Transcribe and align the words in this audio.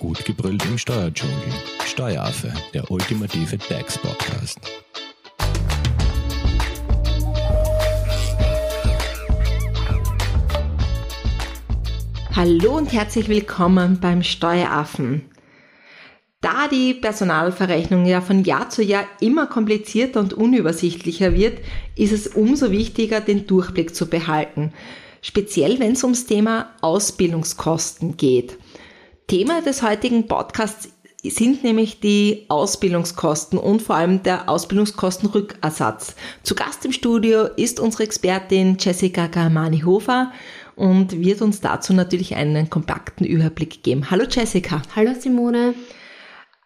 Gut 0.00 0.24
gebrüllt 0.24 0.64
im 0.64 0.78
Steuerdschungel. 0.78 1.36
Steueraffe, 1.84 2.50
der 2.72 2.90
ultimative 2.90 3.58
DAX-Podcast. 3.58 4.58
Hallo 12.34 12.78
und 12.78 12.90
herzlich 12.94 13.28
willkommen 13.28 14.00
beim 14.00 14.22
Steueraffen. 14.22 15.26
Da 16.40 16.68
die 16.68 16.94
Personalverrechnung 16.94 18.06
ja 18.06 18.22
von 18.22 18.42
Jahr 18.44 18.70
zu 18.70 18.82
Jahr 18.82 19.04
immer 19.20 19.48
komplizierter 19.48 20.20
und 20.20 20.32
unübersichtlicher 20.32 21.34
wird, 21.34 21.58
ist 21.94 22.12
es 22.12 22.26
umso 22.26 22.70
wichtiger, 22.70 23.20
den 23.20 23.46
Durchblick 23.46 23.94
zu 23.94 24.06
behalten. 24.06 24.72
Speziell 25.20 25.78
wenn 25.78 25.92
es 25.92 26.02
ums 26.02 26.24
Thema 26.24 26.70
Ausbildungskosten 26.80 28.16
geht. 28.16 28.56
Thema 29.30 29.62
des 29.62 29.82
heutigen 29.84 30.26
Podcasts 30.26 30.88
sind 31.22 31.62
nämlich 31.62 32.00
die 32.00 32.46
Ausbildungskosten 32.48 33.60
und 33.60 33.80
vor 33.80 33.94
allem 33.94 34.24
der 34.24 34.48
Ausbildungskostenrückersatz. 34.48 36.16
Zu 36.42 36.56
Gast 36.56 36.84
im 36.84 36.90
Studio 36.90 37.44
ist 37.44 37.78
unsere 37.78 38.02
Expertin 38.02 38.76
Jessica 38.80 39.28
Garmani-Hofer 39.28 40.32
und 40.74 41.20
wird 41.20 41.42
uns 41.42 41.60
dazu 41.60 41.92
natürlich 41.92 42.34
einen 42.34 42.70
kompakten 42.70 43.24
Überblick 43.24 43.84
geben. 43.84 44.10
Hallo 44.10 44.24
Jessica. 44.28 44.82
Hallo 44.96 45.12
Simone. 45.16 45.74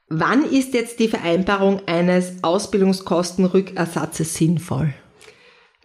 Wann 0.09 0.43
ist 0.47 0.73
jetzt 0.73 1.01
die 1.01 1.09
Vereinbarung 1.09 1.83
eines 1.85 2.43
Ausbildungskostenrückersatzes 2.43 4.37
sinnvoll? 4.37 4.95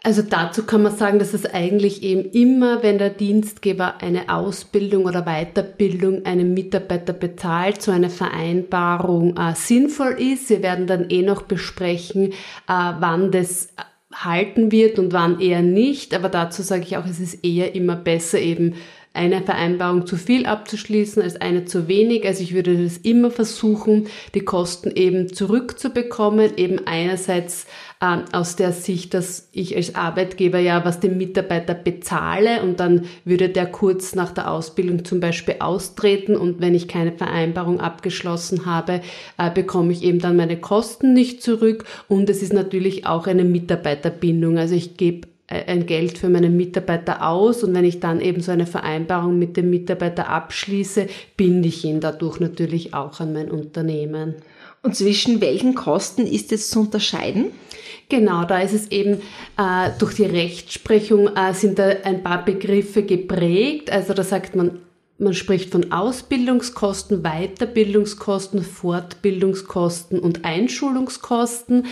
Also 0.02 0.22
dazu 0.22 0.64
kann 0.64 0.82
man 0.82 0.96
sagen, 0.96 1.20
dass 1.20 1.34
es 1.34 1.46
eigentlich 1.46 2.04
eben 2.04 2.30
immer, 2.32 2.84
wenn 2.84 2.98
der 2.98 3.10
Dienstgeber 3.10 4.02
eine 4.02 4.34
Ausbildung 4.34 5.06
oder 5.06 5.24
Weiterbildung 5.24 6.26
einem 6.26 6.54
Mitarbeiter 6.54 7.12
bezahlt, 7.12 7.82
so 7.82 7.92
eine 7.92 8.10
Vereinbarung 8.10 9.36
äh, 9.36 9.56
sinnvoll 9.56 10.16
ist. 10.18 10.50
Wir 10.50 10.64
werden 10.64 10.88
dann 10.88 11.10
eh 11.10 11.22
noch 11.22 11.42
besprechen, 11.42 12.32
äh, 12.32 12.34
wann 12.68 13.32
das 13.32 13.70
halten 14.14 14.72
wird 14.72 15.00
und 15.00 15.12
wann 15.12 15.42
eher 15.42 15.62
nicht. 15.62 16.14
Aber 16.14 16.30
dazu 16.30 16.62
sage 16.62 16.84
ich 16.84 16.96
auch, 16.96 17.06
es 17.06 17.20
ist 17.20 17.44
eher 17.44 17.76
immer 17.76 17.98
besser 17.98 18.40
eben 18.40 18.76
eine 19.14 19.42
Vereinbarung 19.42 20.06
zu 20.06 20.18
viel 20.18 20.46
abzuschließen 20.46 21.22
als 21.22 21.36
eine 21.42 21.66
zu 21.66 21.88
wenig. 21.88 22.26
Also 22.26 22.44
ich 22.44 22.54
würde 22.54 22.82
das 22.82 22.98
immer 22.98 23.32
versuchen, 23.32 24.08
die 24.34 24.42
Kosten 24.42 24.92
eben 24.92 25.34
zurückzubekommen, 25.34 26.52
eben 26.58 26.86
einerseits 26.86 27.66
äh, 28.02 28.18
aus 28.32 28.56
der 28.56 28.72
Sicht, 28.72 29.14
dass 29.14 29.50
ich 29.52 29.76
als 29.76 29.96
Arbeitgeber 29.96 30.60
ja 30.60 30.86
was 30.86 31.00
dem 31.00 31.18
Mitarbeiter 31.18 31.74
bezahle 31.74 32.62
und 32.64 32.80
dann 32.80 33.06
würde 33.26 33.50
der 33.50 33.66
kurz 33.66 34.16
nach 34.16 34.32
der 34.32 34.52
Ausbildung 34.52 35.04
zum 35.06 35.20
Beispiel 35.20 35.56
austreten 35.60 36.36
und 36.36 36.62
wenn 36.62 36.76
ich 36.76 36.88
keine 36.88 37.12
Vereinbarung 37.12 37.80
abgeschlossen 37.80 38.66
habe, 38.66 39.02
äh, 39.38 39.52
bekomme 39.52 39.92
ich 39.92 40.04
eben 40.04 40.20
dann 40.20 40.38
meine 40.38 40.58
Kosten 40.58 41.14
nicht 41.14 41.44
zurück 41.44 41.86
und 42.08 42.30
es 42.30 42.42
ist 42.42 42.54
natürlich 42.54 43.06
auch 43.06 43.28
eine 43.28 43.44
Mitarbeiterbindung. 43.44 44.58
Also 44.58 44.76
ich 44.76 44.98
gebe 44.98 45.28
ein 45.50 45.88
Geld 45.88 46.20
für 46.20 46.30
meinen 46.30 46.56
Mitarbeiter 46.56 47.28
aus 47.28 47.64
und 47.64 47.74
wenn 47.74 47.86
ich 47.86 48.00
dann 48.00 48.22
eben 48.22 48.42
so 48.42 48.52
eine 48.52 48.68
Vereinbarung 48.68 49.40
mit 49.40 49.58
dem 49.58 49.72
Mitarbeiter 49.72 50.30
abschließe, 50.30 51.08
binde 51.38 51.68
ich 51.68 51.84
ihn 51.84 52.00
dadurch 52.00 52.40
natürlich 52.40 52.94
auch 52.94 53.20
an 53.20 53.34
mein 53.34 53.50
Unternehmen. 53.50 54.36
Und 54.84 54.96
zwischen 54.96 55.42
welchen 55.42 55.76
Kosten 55.76 56.26
ist 56.26 56.52
es 56.52 56.70
zu 56.70 56.82
unterscheiden? 56.82 57.48
Genau, 58.10 58.44
da 58.44 58.60
ist 58.60 58.74
es 58.74 58.92
eben 58.92 59.22
äh, 59.58 59.92
durch 60.00 60.16
die 60.16 60.26
Rechtsprechung 60.26 61.28
äh, 61.36 61.54
sind 61.54 61.78
da 61.78 61.90
ein 62.04 62.24
paar 62.24 62.44
Begriffe 62.44 63.04
geprägt. 63.04 63.92
Also 63.92 64.16
da 64.16 64.24
sagt 64.24 64.56
man 64.56 64.80
man 65.20 65.34
spricht 65.34 65.72
von 65.72 65.92
Ausbildungskosten, 65.92 67.24
Weiterbildungskosten, 67.24 68.64
Fortbildungskosten 68.64 70.18
und 70.18 70.46
Einschulungskosten. 70.46 71.88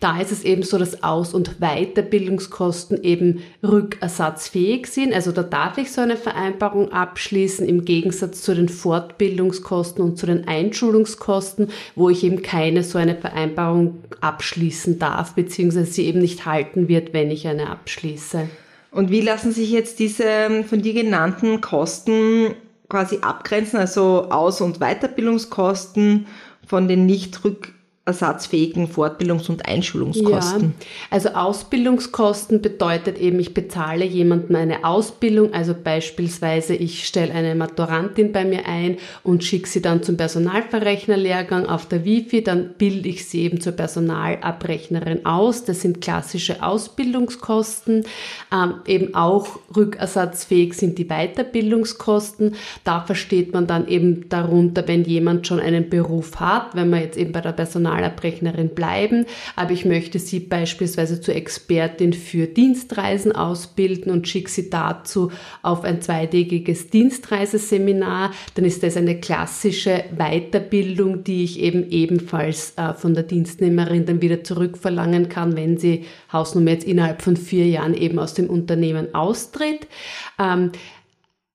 Da 0.00 0.20
ist 0.20 0.32
es 0.32 0.42
eben 0.42 0.64
so, 0.64 0.78
dass 0.78 1.04
Aus- 1.04 1.32
und 1.32 1.60
Weiterbildungskosten 1.60 3.04
eben 3.04 3.42
rückersatzfähig 3.62 4.88
sind. 4.88 5.14
Also 5.14 5.30
da 5.30 5.44
darf 5.44 5.78
ich 5.78 5.92
so 5.92 6.00
eine 6.00 6.16
Vereinbarung 6.16 6.90
abschließen 6.90 7.68
im 7.68 7.84
Gegensatz 7.84 8.42
zu 8.42 8.52
den 8.52 8.68
Fortbildungskosten 8.68 10.02
und 10.02 10.18
zu 10.18 10.26
den 10.26 10.48
Einschulungskosten, 10.48 11.68
wo 11.94 12.10
ich 12.10 12.24
eben 12.24 12.42
keine 12.42 12.82
so 12.82 12.98
eine 12.98 13.14
Vereinbarung 13.14 14.02
abschließen 14.20 14.98
darf, 14.98 15.34
beziehungsweise 15.34 15.92
sie 15.92 16.06
eben 16.06 16.20
nicht 16.20 16.46
halten 16.46 16.88
wird, 16.88 17.12
wenn 17.12 17.30
ich 17.30 17.46
eine 17.46 17.70
abschließe. 17.70 18.48
Und 18.90 19.10
wie 19.10 19.20
lassen 19.20 19.52
sich 19.52 19.70
jetzt 19.70 20.00
diese 20.00 20.64
von 20.68 20.82
dir 20.82 20.92
genannten 20.92 21.60
Kosten 21.60 22.56
quasi 22.92 23.20
abgrenzen, 23.22 23.78
also 23.78 24.28
Aus- 24.30 24.60
und 24.60 24.78
Weiterbildungskosten 24.78 26.26
von 26.66 26.88
den 26.88 27.06
nicht 27.06 27.42
rück 27.42 27.71
ersatzfähigen 28.04 28.88
Fortbildungs- 28.88 29.48
und 29.48 29.68
Einschulungskosten. 29.68 30.74
Ja, 30.76 30.86
also 31.10 31.28
Ausbildungskosten 31.30 32.60
bedeutet 32.60 33.16
eben, 33.18 33.38
ich 33.38 33.54
bezahle 33.54 34.04
jemandem 34.04 34.56
eine 34.56 34.84
Ausbildung, 34.84 35.54
also 35.54 35.72
beispielsweise 35.72 36.74
ich 36.74 37.06
stelle 37.06 37.32
eine 37.32 37.54
Maturantin 37.54 38.32
bei 38.32 38.44
mir 38.44 38.66
ein 38.66 38.96
und 39.22 39.44
schicke 39.44 39.68
sie 39.68 39.80
dann 39.80 40.02
zum 40.02 40.16
Personalverrechnerlehrgang 40.16 41.66
auf 41.66 41.86
der 41.86 42.04
Wifi, 42.04 42.42
dann 42.42 42.74
bilde 42.76 43.08
ich 43.08 43.28
sie 43.28 43.42
eben 43.42 43.60
zur 43.60 43.74
Personalabrechnerin 43.74 45.24
aus. 45.24 45.64
Das 45.64 45.82
sind 45.82 46.00
klassische 46.00 46.60
Ausbildungskosten. 46.60 48.04
Ähm, 48.52 48.74
eben 48.86 49.14
auch 49.14 49.60
rückersatzfähig 49.76 50.74
sind 50.74 50.98
die 50.98 51.06
Weiterbildungskosten. 51.06 52.56
Da 52.82 53.02
versteht 53.02 53.52
man 53.52 53.68
dann 53.68 53.86
eben 53.86 54.28
darunter, 54.28 54.88
wenn 54.88 55.04
jemand 55.04 55.46
schon 55.46 55.60
einen 55.60 55.88
Beruf 55.88 56.40
hat, 56.40 56.74
wenn 56.74 56.90
man 56.90 57.00
jetzt 57.00 57.16
eben 57.16 57.30
bei 57.30 57.40
der 57.40 57.52
Personal 57.52 57.91
Personalabrechnerin 57.92 58.70
bleiben, 58.70 59.26
aber 59.56 59.72
ich 59.72 59.84
möchte 59.84 60.18
sie 60.18 60.40
beispielsweise 60.40 61.20
zur 61.20 61.34
Expertin 61.34 62.12
für 62.12 62.46
Dienstreisen 62.46 63.32
ausbilden 63.32 64.10
und 64.12 64.26
schicke 64.26 64.50
sie 64.50 64.70
dazu 64.70 65.30
auf 65.62 65.84
ein 65.84 66.00
zweitägiges 66.00 66.88
Dienstreiseseminar, 66.90 68.32
dann 68.54 68.64
ist 68.64 68.82
das 68.82 68.96
eine 68.96 69.20
klassische 69.20 70.04
Weiterbildung, 70.16 71.24
die 71.24 71.44
ich 71.44 71.60
eben 71.60 71.90
ebenfalls 71.90 72.74
äh, 72.76 72.94
von 72.94 73.14
der 73.14 73.24
Dienstnehmerin 73.24 74.06
dann 74.06 74.22
wieder 74.22 74.42
zurückverlangen 74.42 75.28
kann, 75.28 75.56
wenn 75.56 75.76
sie 75.76 76.04
Hausnummer 76.32 76.70
jetzt 76.70 76.86
innerhalb 76.86 77.22
von 77.22 77.36
vier 77.36 77.66
Jahren 77.66 77.94
eben 77.94 78.18
aus 78.18 78.34
dem 78.34 78.48
Unternehmen 78.48 79.14
austritt. 79.14 79.86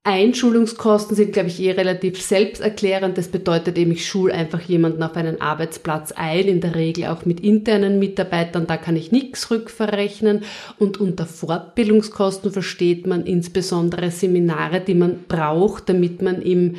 Einschulungskosten 0.08 1.18
sind, 1.18 1.34
glaube 1.34 1.50
ich, 1.50 1.60
eh 1.62 1.72
relativ 1.72 2.22
selbsterklärend. 2.22 3.18
Das 3.18 3.28
bedeutet 3.28 3.78
eben, 3.78 3.92
ich 3.92 4.08
schule 4.08 4.34
einfach 4.34 4.62
jemanden 4.62 5.04
auf 5.04 5.18
einen 5.18 5.42
Arbeitsplatz 5.42 6.14
ein, 6.14 6.48
in 6.48 6.62
der 6.62 6.76
Regel 6.76 7.08
auch 7.08 7.26
mit 7.26 7.42
internen 7.42 8.00
Mitarbeitern. 8.00 8.68
Da 8.68 8.78
kann 8.78 8.96
ich 8.96 9.12
nichts 9.12 9.52
rückverrechnen. 9.52 10.46
Und 10.80 11.02
unter 11.02 11.26
Fortbildungskosten 11.26 12.54
versteht 12.54 13.06
man 13.06 13.26
insbesondere 13.26 14.10
Seminare, 14.10 14.80
die 14.80 14.94
man 14.94 15.26
braucht, 15.28 15.90
damit 15.90 16.22
man 16.22 16.42
im 16.42 16.76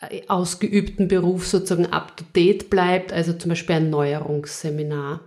äh, 0.00 0.20
ausgeübten 0.28 1.08
Beruf 1.08 1.44
sozusagen 1.44 1.86
up 1.86 2.16
to 2.16 2.24
date 2.36 2.70
bleibt. 2.70 3.12
Also 3.12 3.32
zum 3.32 3.48
Beispiel 3.48 3.74
ein 3.74 3.90
Neuerungsseminar. 3.90 5.22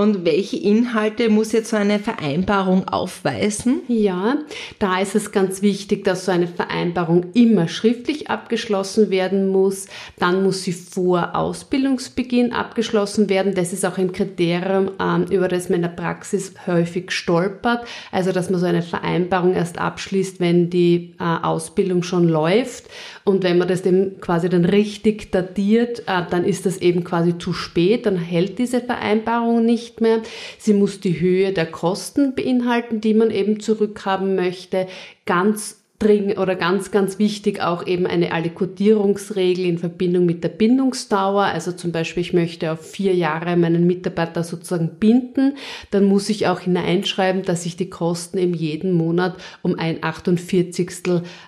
Und 0.00 0.24
welche 0.24 0.56
Inhalte 0.56 1.28
muss 1.28 1.52
jetzt 1.52 1.68
so 1.68 1.76
eine 1.76 1.98
Vereinbarung 1.98 2.88
aufweisen? 2.88 3.82
Ja, 3.86 4.38
da 4.78 4.98
ist 4.98 5.14
es 5.14 5.30
ganz 5.30 5.60
wichtig, 5.60 6.04
dass 6.04 6.24
so 6.24 6.32
eine 6.32 6.46
Vereinbarung 6.46 7.26
immer 7.34 7.68
schriftlich 7.68 8.30
abgeschlossen 8.30 9.10
werden 9.10 9.48
muss. 9.48 9.88
Dann 10.18 10.42
muss 10.42 10.62
sie 10.62 10.72
vor 10.72 11.34
Ausbildungsbeginn 11.34 12.54
abgeschlossen 12.54 13.28
werden. 13.28 13.54
Das 13.54 13.74
ist 13.74 13.84
auch 13.84 13.98
ein 13.98 14.12
Kriterium, 14.12 14.92
ähm, 14.98 15.26
über 15.30 15.48
das 15.48 15.68
man 15.68 15.76
in 15.76 15.82
der 15.82 15.90
Praxis 15.90 16.54
häufig 16.66 17.10
stolpert. 17.10 17.86
Also, 18.10 18.32
dass 18.32 18.48
man 18.48 18.58
so 18.58 18.64
eine 18.64 18.80
Vereinbarung 18.80 19.52
erst 19.52 19.76
abschließt, 19.76 20.40
wenn 20.40 20.70
die 20.70 21.12
äh, 21.20 21.24
Ausbildung 21.42 22.04
schon 22.04 22.26
läuft. 22.26 22.84
Und 23.24 23.42
wenn 23.42 23.58
man 23.58 23.68
das 23.68 23.82
dem 23.82 24.18
quasi 24.22 24.48
dann 24.48 24.64
richtig 24.64 25.30
datiert, 25.30 26.04
äh, 26.06 26.22
dann 26.30 26.44
ist 26.44 26.64
das 26.64 26.78
eben 26.78 27.04
quasi 27.04 27.36
zu 27.36 27.52
spät. 27.52 28.06
Dann 28.06 28.16
hält 28.16 28.58
diese 28.58 28.80
Vereinbarung 28.80 29.62
nicht 29.62 29.89
nicht 29.90 30.00
mehr. 30.00 30.22
Sie 30.58 30.74
muss 30.74 31.00
die 31.00 31.20
Höhe 31.20 31.52
der 31.52 31.66
Kosten 31.66 32.34
beinhalten, 32.34 33.00
die 33.00 33.14
man 33.14 33.30
eben 33.30 33.60
zurückhaben 33.60 34.36
möchte. 34.36 34.86
Ganz 35.26 35.80
dringend 35.98 36.38
oder 36.38 36.56
ganz, 36.56 36.90
ganz 36.90 37.18
wichtig 37.18 37.60
auch 37.60 37.86
eben 37.86 38.06
eine 38.06 38.32
Allikodierungsregel 38.32 39.66
in 39.66 39.76
Verbindung 39.76 40.24
mit 40.24 40.42
der 40.42 40.48
Bindungsdauer. 40.48 41.42
Also 41.42 41.72
zum 41.72 41.92
Beispiel, 41.92 42.22
ich 42.22 42.32
möchte 42.32 42.72
auf 42.72 42.80
vier 42.80 43.14
Jahre 43.14 43.54
meinen 43.58 43.86
Mitarbeiter 43.86 44.42
sozusagen 44.42 44.96
binden. 44.98 45.58
Dann 45.90 46.04
muss 46.04 46.30
ich 46.30 46.46
auch 46.46 46.60
hineinschreiben, 46.60 47.42
dass 47.42 47.66
ich 47.66 47.76
die 47.76 47.90
Kosten 47.90 48.38
im 48.38 48.54
jeden 48.54 48.92
Monat 48.92 49.36
um 49.60 49.78
ein 49.78 50.02
48. 50.02 50.90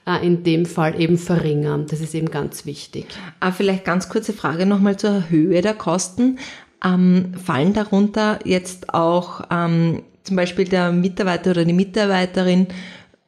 Äh, 0.07 0.27
in 0.27 0.43
dem 0.43 0.67
Fall 0.67 1.01
eben 1.01 1.17
verringern. 1.17 1.87
Das 1.89 2.03
ist 2.03 2.15
eben 2.15 2.31
ganz 2.31 2.67
wichtig. 2.67 3.07
Ah, 3.41 3.53
vielleicht 3.53 3.87
ganz 3.87 4.11
kurze 4.11 4.35
Frage 4.35 4.67
nochmal 4.67 4.99
zur 4.99 5.31
Höhe 5.31 5.63
der 5.63 5.75
Kosten. 5.75 6.39
Ähm, 6.85 7.35
fallen 7.43 7.73
darunter 7.73 8.39
jetzt 8.45 8.93
auch 8.93 9.43
ähm, 9.51 10.03
zum 10.25 10.37
Beispiel 10.37 10.67
der 10.67 10.93
Mitarbeiter 10.93 11.53
oder 11.53 11.65
die 11.65 11.73
Mitarbeiterin 11.73 12.67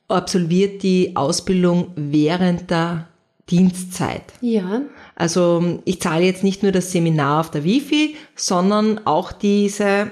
absolviert 0.09 0.83
die 0.83 1.15
Ausbildung 1.17 1.89
während 1.97 2.71
der 2.71 3.07
Dienstzeit. 3.51 4.23
Ja. 4.41 4.83
Also 5.17 5.81
ich 5.85 6.01
zahle 6.01 6.25
jetzt 6.25 6.43
nicht 6.45 6.63
nur 6.63 6.73
das 6.73 6.93
Seminar 6.93 7.41
auf 7.41 7.51
der 7.51 7.65
Wifi, 7.65 8.17
sondern 8.35 9.07
auch 9.07 9.33
diese 9.33 10.11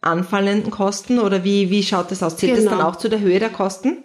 anfallenden 0.00 0.70
Kosten 0.70 1.18
oder 1.18 1.44
wie, 1.44 1.70
wie 1.70 1.82
schaut 1.82 2.10
das 2.10 2.22
aus? 2.22 2.36
Zählt 2.36 2.54
Genau. 2.54 2.70
das 2.70 2.78
dann 2.78 2.86
auch 2.86 2.96
zu 2.96 3.08
der 3.08 3.20
Höhe 3.20 3.38
der 3.40 3.50
Kosten? 3.50 3.98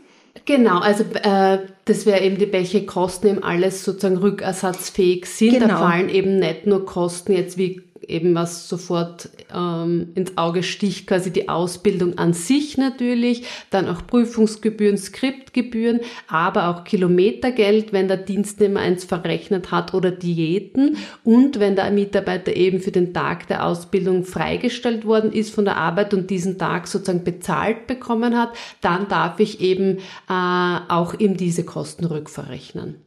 Genau, 0.45 0.79
also 0.79 1.03
äh, 1.21 1.59
das 1.85 2.05
wäre 2.07 2.21
eben 2.21 2.37
die, 2.39 2.51
welche 2.51 2.85
Kosten 2.85 3.27
eben 3.27 3.43
alles 3.43 3.85
sozusagen 3.85 4.17
rückersatzfähig 4.17 5.25
sind. 5.27 5.53
Da 5.61 5.67
Genau. 5.67 5.77
fallen 5.77 6.09
eben 6.09 6.39
nicht 6.39 6.65
nur 6.65 6.85
Kosten 6.85 7.33
jetzt 7.33 7.57
wie 7.57 7.81
eben 8.09 8.35
was 8.35 8.69
sofort 8.69 9.29
ähm, 9.53 10.09
ins 10.15 10.37
Auge 10.37 10.63
sticht, 10.63 11.07
quasi 11.07 11.31
die 11.31 11.49
Ausbildung 11.49 12.17
an 12.17 12.33
sich 12.33 12.77
natürlich, 12.77 13.43
dann 13.69 13.87
auch 13.87 14.05
Prüfungsgebühren, 14.05 14.97
Skriptgebühren, 14.97 15.99
aber 16.27 16.69
auch 16.69 16.83
Kilometergeld, 16.83 17.93
wenn 17.93 18.07
der 18.07 18.17
Dienstnehmer 18.17 18.81
eins 18.81 19.05
verrechnet 19.05 19.71
hat 19.71 19.93
oder 19.93 20.11
Diäten 20.11 20.97
und 21.23 21.59
wenn 21.59 21.75
der 21.75 21.91
Mitarbeiter 21.91 22.55
eben 22.55 22.79
für 22.79 22.91
den 22.91 23.13
Tag 23.13 23.47
der 23.47 23.65
Ausbildung 23.65 24.23
freigestellt 24.23 25.05
worden 25.05 25.31
ist 25.31 25.53
von 25.53 25.65
der 25.65 25.77
Arbeit 25.77 26.13
und 26.13 26.29
diesen 26.29 26.57
Tag 26.57 26.87
sozusagen 26.87 27.23
bezahlt 27.23 27.87
bekommen 27.87 28.37
hat, 28.37 28.53
dann 28.81 29.07
darf 29.07 29.39
ich 29.39 29.61
eben 29.61 29.97
äh, 30.29 30.79
auch 30.89 31.13
ihm 31.19 31.37
diese 31.37 31.63
Kosten 31.63 32.05
rückverrechnen. 32.05 33.03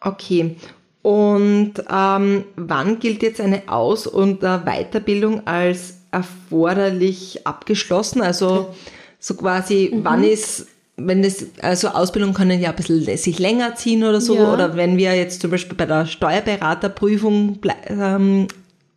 Okay. 0.00 0.56
Und 1.02 1.72
ähm, 1.90 2.44
wann 2.56 2.98
gilt 2.98 3.22
jetzt 3.22 3.40
eine 3.40 3.62
Aus- 3.68 4.06
und 4.06 4.42
äh, 4.42 4.58
Weiterbildung 4.64 5.46
als 5.46 5.94
erforderlich 6.10 7.46
abgeschlossen? 7.46 8.20
Also 8.20 8.74
so 9.18 9.34
quasi, 9.34 9.90
Mhm. 9.92 10.04
wann 10.04 10.24
ist, 10.24 10.66
wenn 10.96 11.22
das, 11.22 11.46
also 11.62 11.88
Ausbildungen 11.88 12.34
können 12.34 12.60
ja 12.60 12.70
ein 12.70 12.76
bisschen 12.76 13.16
sich 13.16 13.38
länger 13.38 13.74
ziehen 13.76 14.04
oder 14.04 14.20
so, 14.20 14.34
Ja. 14.36 14.52
oder 14.52 14.76
wenn 14.76 14.98
wir 14.98 15.14
jetzt 15.14 15.40
zum 15.40 15.50
Beispiel 15.50 15.76
bei 15.76 15.86
der 15.86 16.04
Steuerberaterprüfung 16.06 17.58
ähm, 17.88 18.48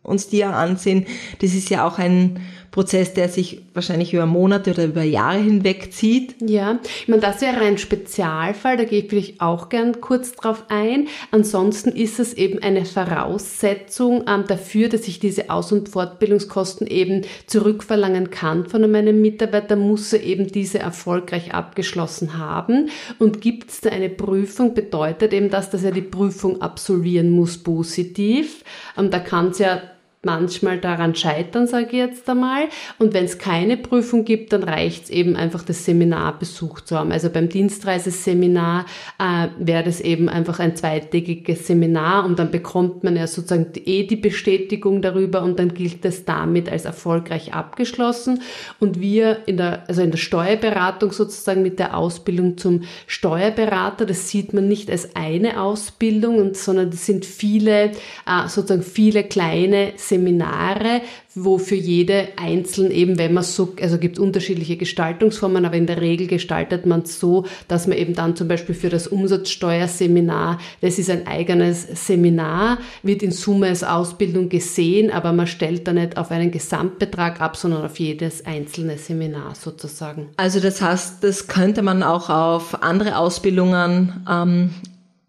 uns 0.02 0.28
die 0.28 0.38
ja 0.38 0.50
ansehen, 0.52 1.06
das 1.40 1.54
ist 1.54 1.70
ja 1.70 1.86
auch 1.86 1.98
ein 1.98 2.40
Prozess, 2.74 3.14
der 3.14 3.28
sich 3.28 3.62
wahrscheinlich 3.72 4.12
über 4.12 4.26
Monate 4.26 4.72
oder 4.72 4.86
über 4.86 5.04
Jahre 5.04 5.38
hinweg 5.38 5.92
zieht. 5.92 6.34
Ja, 6.40 6.80
ich 7.02 7.06
meine, 7.06 7.22
das 7.22 7.40
wäre 7.40 7.60
ein 7.60 7.78
Spezialfall, 7.78 8.76
da 8.76 8.82
gehe 8.82 9.02
ich 9.02 9.08
vielleicht 9.08 9.40
auch 9.40 9.68
gern 9.68 10.00
kurz 10.00 10.32
drauf 10.32 10.64
ein. 10.70 11.06
Ansonsten 11.30 11.90
ist 11.90 12.18
es 12.18 12.34
eben 12.34 12.60
eine 12.64 12.84
Voraussetzung 12.84 14.24
ähm, 14.26 14.46
dafür, 14.48 14.88
dass 14.88 15.06
ich 15.06 15.20
diese 15.20 15.50
Aus- 15.50 15.70
und 15.70 15.88
Fortbildungskosten 15.88 16.88
eben 16.88 17.22
zurückverlangen 17.46 18.30
kann 18.30 18.66
von 18.66 18.90
meinem 18.90 19.22
Mitarbeiter, 19.22 19.76
muss 19.76 20.12
er 20.12 20.24
eben 20.24 20.48
diese 20.48 20.80
erfolgreich 20.80 21.54
abgeschlossen 21.54 22.38
haben. 22.38 22.90
Und 23.20 23.40
gibt 23.40 23.70
es 23.70 23.82
da 23.82 23.90
eine 23.90 24.10
Prüfung, 24.10 24.74
bedeutet 24.74 25.32
eben 25.32 25.48
das, 25.48 25.70
dass 25.70 25.84
er 25.84 25.92
die 25.92 26.02
Prüfung 26.02 26.60
absolvieren 26.60 27.30
muss 27.30 27.56
positiv. 27.56 28.64
Ähm, 28.98 29.12
da 29.12 29.20
kann 29.20 29.50
es 29.50 29.60
ja 29.60 29.80
manchmal 30.24 30.78
daran 30.78 31.14
scheitern, 31.14 31.66
sage 31.66 31.86
ich 31.86 31.92
jetzt 31.92 32.28
einmal. 32.28 32.64
Und 32.98 33.14
wenn 33.14 33.24
es 33.24 33.38
keine 33.38 33.76
Prüfung 33.76 34.24
gibt, 34.24 34.52
dann 34.52 34.62
reicht 34.62 35.04
es 35.04 35.10
eben 35.10 35.36
einfach, 35.36 35.62
das 35.62 35.84
Seminar 35.84 36.38
besucht 36.38 36.88
zu 36.88 36.98
haben. 36.98 37.12
Also 37.12 37.30
beim 37.30 37.48
Dienstreiseseminar 37.48 38.86
äh, 39.18 39.48
wäre 39.58 39.84
das 39.84 40.00
eben 40.00 40.28
einfach 40.28 40.58
ein 40.58 40.76
zweitägiges 40.76 41.66
Seminar 41.66 42.24
und 42.24 42.38
dann 42.38 42.50
bekommt 42.50 43.04
man 43.04 43.16
ja 43.16 43.26
sozusagen 43.26 43.66
eh 43.84 44.04
die 44.04 44.16
Bestätigung 44.16 45.02
darüber 45.02 45.42
und 45.42 45.58
dann 45.58 45.74
gilt 45.74 46.04
es 46.04 46.24
damit 46.24 46.68
als 46.68 46.84
erfolgreich 46.84 47.54
abgeschlossen. 47.54 48.42
Und 48.80 49.00
wir 49.00 49.38
in 49.46 49.56
der, 49.56 49.88
also 49.88 50.02
in 50.02 50.10
der 50.10 50.18
Steuerberatung 50.18 51.12
sozusagen 51.12 51.62
mit 51.62 51.78
der 51.78 51.96
Ausbildung 51.96 52.58
zum 52.58 52.82
Steuerberater, 53.06 54.06
das 54.06 54.28
sieht 54.28 54.52
man 54.52 54.68
nicht 54.68 54.90
als 54.90 55.14
eine 55.14 55.60
Ausbildung, 55.60 56.38
und, 56.38 56.56
sondern 56.56 56.90
das 56.90 57.06
sind 57.06 57.24
viele, 57.24 57.90
äh, 58.26 58.48
sozusagen 58.48 58.82
viele 58.82 59.24
kleine 59.24 59.92
Seminare, 60.14 61.02
wo 61.34 61.58
für 61.58 61.74
jede 61.74 62.28
einzeln 62.36 62.92
eben, 62.92 63.18
wenn 63.18 63.34
man 63.34 63.42
so, 63.42 63.74
also 63.80 63.98
gibt 63.98 64.20
unterschiedliche 64.20 64.76
Gestaltungsformen, 64.76 65.64
aber 65.64 65.76
in 65.76 65.86
der 65.86 66.00
Regel 66.00 66.28
gestaltet 66.28 66.86
man 66.86 67.02
es 67.02 67.18
so, 67.18 67.44
dass 67.66 67.88
man 67.88 67.98
eben 67.98 68.14
dann 68.14 68.36
zum 68.36 68.46
Beispiel 68.46 68.76
für 68.76 68.90
das 68.90 69.08
Umsatzsteuerseminar, 69.08 70.60
das 70.80 70.98
ist 70.98 71.10
ein 71.10 71.26
eigenes 71.26 72.06
Seminar, 72.06 72.78
wird 73.02 73.24
in 73.24 73.32
Summe 73.32 73.66
als 73.68 73.82
Ausbildung 73.82 74.48
gesehen, 74.48 75.10
aber 75.10 75.32
man 75.32 75.48
stellt 75.48 75.88
da 75.88 75.92
nicht 75.92 76.16
auf 76.16 76.30
einen 76.30 76.52
Gesamtbetrag 76.52 77.40
ab, 77.40 77.56
sondern 77.56 77.84
auf 77.84 77.98
jedes 77.98 78.46
einzelne 78.46 78.98
Seminar 78.98 79.56
sozusagen. 79.56 80.28
Also 80.36 80.60
das 80.60 80.80
heißt, 80.80 81.24
das 81.24 81.48
könnte 81.48 81.82
man 81.82 82.04
auch 82.04 82.30
auf 82.30 82.82
andere 82.82 83.18
Ausbildungen 83.18 84.24
ähm, 84.30 84.70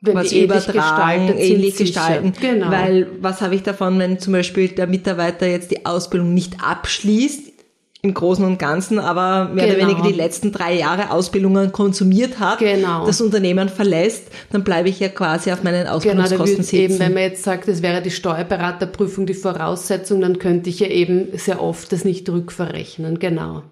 Wenn 0.06 0.16
was 0.16 0.32
übertragen, 0.32 1.28
gestaltet 1.28 1.40
ähnlich 1.40 1.76
gestalten. 1.78 2.34
Genau. 2.40 2.72
Weil 2.72 3.08
was 3.22 3.42
habe 3.42 3.56
ich 3.56 3.64
davon, 3.64 3.98
wenn 4.00 4.20
zum 4.20 4.34
Beispiel 4.34 4.68
der 4.70 4.88
Mitarbeiter 4.88 5.48
jetzt 5.48 5.72
die 5.72 5.86
Ausbildung 5.86 6.34
nicht 6.34 6.58
abschließt, 6.64 7.54
im 8.02 8.14
Großen 8.14 8.46
und 8.46 8.60
Ganzen, 8.60 9.00
aber 9.00 9.50
mehr 9.52 9.66
oder 9.66 9.76
Genau. 9.78 9.88
weniger 9.88 10.08
die 10.08 10.14
letzten 10.14 10.52
drei 10.52 10.76
Jahre 10.78 11.10
Ausbildungen 11.10 11.72
konsumiert 11.72 12.40
hat, 12.40 12.60
Genau. 12.60 13.04
das 13.08 13.20
Unternehmen 13.20 13.68
verlässt, 13.68 14.28
dann 14.52 14.64
bleibe 14.64 14.90
ich 14.90 15.00
ja 15.00 15.10
quasi 15.10 15.52
auf 15.52 15.64
meinen 15.64 15.86
Genau, 15.86 15.96
Ausbildungskosten 15.96 16.58
wird 16.60 16.68
sitzen. 16.68 16.76
eben, 16.76 17.00
wenn 17.00 17.14
man 17.16 17.24
jetzt 17.24 17.42
sagt, 17.44 17.68
es 17.68 17.82
wäre 17.82 18.04
die 18.04 18.12
Steuerberaterprüfung 18.12 19.26
die 19.26 19.34
Voraussetzung, 19.34 20.22
dann 20.22 20.38
könnte 20.38 20.70
ich 20.70 20.82
ja 20.82 20.88
eben 20.88 21.30
sehr 21.34 21.60
oft 21.64 21.92
das 21.92 22.06
nicht 22.06 22.30
rückverrechnen. 22.30 23.18
Genau. 23.18 23.64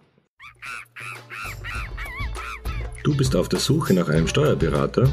Du 3.04 3.16
bist 3.16 3.36
auf 3.36 3.50
der 3.50 3.60
Suche 3.60 3.94
nach 3.94 4.10
einem 4.10 4.28
Steuerberater? 4.28 5.10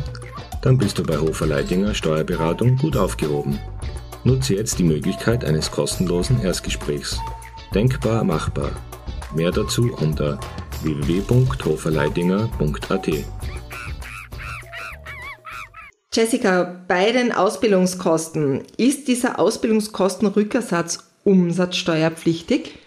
Dann 0.62 0.77
bist 0.77 0.99
du 0.99 1.03
bei 1.03 1.19
Hofer 1.19 1.47
Leidinger 1.47 1.95
Steuerberatung 1.95 2.77
gut 2.77 2.95
aufgehoben. 2.97 3.59
Nutze 4.25 4.55
jetzt 4.55 4.79
die 4.79 4.85
Möglichkeit 4.85 5.45
eines 5.45 5.71
kostenlosen 5.71 6.43
Erstgesprächs. 6.43 7.19
Denkbar 7.75 8.25
machbar. 8.25 8.73
Mehr 9.35 9.53
dazu 9.53 9.91
unter 10.01 10.39
www.hoferleidinger.at. 10.83 13.09
Jessica, 16.12 16.83
bei 16.89 17.12
den 17.12 17.31
Ausbildungskosten, 17.33 18.65
ist 18.77 19.07
dieser 19.09 19.39
Ausbildungskostenrückersatz 19.39 21.05
umsatzsteuerpflichtig? 21.25 22.79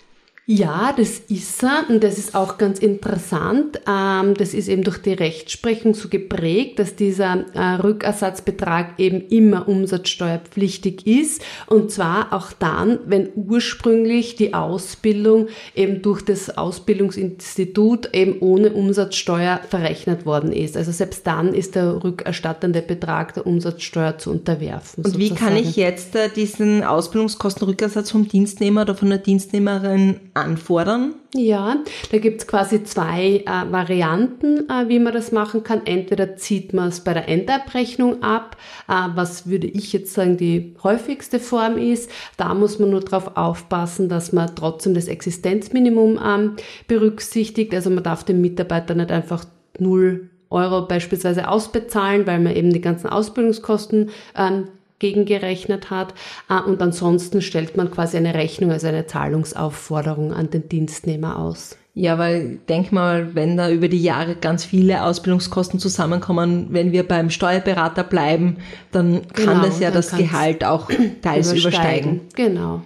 Ja, 0.45 0.93
das 0.97 1.19
ist 1.29 1.63
er 1.63 1.85
und 1.87 2.03
das 2.03 2.17
ist 2.17 2.35
auch 2.35 2.57
ganz 2.57 2.79
interessant. 2.79 3.79
Ähm, 3.87 4.33
das 4.33 4.53
ist 4.53 4.67
eben 4.67 4.83
durch 4.83 4.97
die 4.97 5.13
Rechtsprechung 5.13 5.93
so 5.93 6.09
geprägt, 6.09 6.79
dass 6.79 6.97
dieser 6.97 7.45
äh, 7.53 7.75
Rückersatzbetrag 7.75 8.99
eben 8.99 9.21
immer 9.29 9.69
umsatzsteuerpflichtig 9.69 11.07
ist 11.07 11.43
und 11.67 11.91
zwar 11.91 12.33
auch 12.33 12.51
dann, 12.51 12.99
wenn 13.05 13.29
ursprünglich 13.35 14.35
die 14.35 14.53
Ausbildung 14.53 15.47
eben 15.75 16.01
durch 16.01 16.21
das 16.21 16.57
Ausbildungsinstitut 16.57 18.09
eben 18.13 18.39
ohne 18.41 18.73
Umsatzsteuer 18.73 19.61
verrechnet 19.69 20.25
worden 20.25 20.51
ist. 20.51 20.75
Also 20.75 20.91
selbst 20.91 21.25
dann 21.25 21.53
ist 21.53 21.75
der 21.75 22.03
rückerstattende 22.03 22.81
Betrag 22.81 23.33
der 23.33 23.47
Umsatzsteuer 23.47 24.17
zu 24.17 24.31
unterwerfen. 24.31 25.05
Und 25.05 25.17
wie 25.17 25.29
kann 25.29 25.53
sozusagen. 25.53 25.69
ich 25.69 25.75
jetzt 25.77 26.15
äh, 26.17 26.27
diesen 26.27 26.83
Ausbildungskostenrückersatz 26.83 28.11
vom 28.11 28.27
Dienstnehmer 28.27 28.81
oder 28.81 28.95
von 28.95 29.09
der 29.09 29.19
Dienstnehmerin 29.19 30.19
anfordern? 30.33 31.15
Ja, 31.33 31.77
da 32.11 32.17
gibt's 32.17 32.47
quasi 32.47 32.83
zwei 32.83 33.43
äh, 33.45 33.71
Varianten, 33.71 34.69
äh, 34.69 34.87
wie 34.87 34.99
man 34.99 35.13
das 35.13 35.31
machen 35.31 35.63
kann. 35.63 35.85
Entweder 35.85 36.35
zieht 36.35 36.73
man 36.73 36.89
es 36.89 37.01
bei 37.01 37.13
der 37.13 37.27
Endabrechnung 37.27 38.23
ab, 38.23 38.57
äh, 38.87 38.93
was 39.15 39.47
würde 39.47 39.67
ich 39.67 39.93
jetzt 39.93 40.13
sagen 40.13 40.37
die 40.37 40.75
häufigste 40.83 41.39
Form 41.39 41.77
ist. 41.77 42.09
Da 42.37 42.53
muss 42.53 42.79
man 42.79 42.91
nur 42.91 43.01
darauf 43.01 43.35
aufpassen, 43.37 44.09
dass 44.09 44.31
man 44.33 44.55
trotzdem 44.55 44.93
das 44.93 45.07
Existenzminimum 45.07 46.19
ähm, 46.23 46.55
berücksichtigt. 46.87 47.73
Also 47.73 47.89
man 47.89 48.03
darf 48.03 48.23
dem 48.23 48.41
Mitarbeiter 48.41 48.95
nicht 48.95 49.11
einfach 49.11 49.45
null 49.79 50.29
Euro 50.49 50.85
beispielsweise 50.87 51.47
ausbezahlen, 51.47 52.27
weil 52.27 52.39
man 52.39 52.55
eben 52.55 52.71
die 52.71 52.81
ganzen 52.81 53.07
Ausbildungskosten 53.07 54.11
ähm, 54.37 54.67
gegengerechnet 55.03 55.89
hat. 55.89 56.13
Äh, 56.49 56.61
Und 56.65 56.81
ansonsten 56.81 57.41
stellt 57.41 57.75
man 57.75 57.91
quasi 57.91 58.15
eine 58.15 58.33
Rechnung, 58.33 58.71
also 58.71 58.87
eine 58.87 59.05
Zahlungsaufforderung 59.05 60.33
an 60.33 60.49
den 60.49 60.69
Dienstnehmer 60.69 61.37
aus. 61.37 61.77
Ja, 61.93 62.17
weil 62.17 62.59
denk 62.69 62.91
mal, 62.91 63.35
wenn 63.35 63.55
da 63.55 63.69
über 63.69 63.87
die 63.87 64.01
Jahre 64.01 64.35
ganz 64.35 64.65
viele 64.65 65.03
Ausbildungskosten 65.03 65.79
zusammenkommen, 65.79 66.67
wenn 66.69 66.91
wir 66.91 67.07
beim 67.07 67.29
Steuerberater 67.29 68.03
bleiben, 68.03 68.57
dann 68.91 69.27
kann 69.33 69.57
Genau, 69.57 69.65
das 69.65 69.79
ja 69.79 69.91
das 69.91 70.15
Gehalt 70.15 70.63
auch 70.65 70.89
teils 71.21 71.53
übersteigen. 71.53 72.21
Genau. 72.35 72.81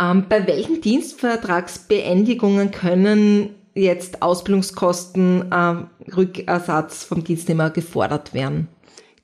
Ähm, 0.00 0.24
bei 0.28 0.46
welchen 0.46 0.80
Dienstvertragsbeendigungen 0.80 2.70
können 2.70 3.50
jetzt 3.74 4.22
Ausbildungskosten 4.22 5.52
äh, 5.52 5.74
Rückersatz 6.16 7.04
vom 7.04 7.22
Dienstnehmer 7.22 7.68
gefordert 7.70 8.32
werden? 8.32 8.68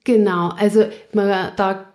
Genau, 0.04 0.48
also 0.56 0.86
man, 1.12 1.52
da 1.56 1.90